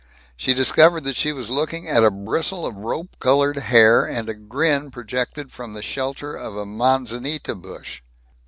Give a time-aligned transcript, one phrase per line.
[0.35, 4.33] She discovered that she was looking at a bristle of rope colored hair and a
[4.33, 8.01] grin projected from the shelter of a manzanita bush.